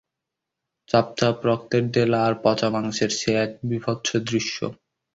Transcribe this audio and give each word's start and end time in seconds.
চাপচাপ 0.89 1.37
রক্তের 1.45 1.83
ডেলা 1.91 2.19
আর 2.27 2.33
পচা 2.43 2.67
মাংসের 2.69 3.11
সে 3.19 3.31
এক 3.43 3.51
বীভৎস 3.69 4.09
দৃশ্য। 4.27 4.57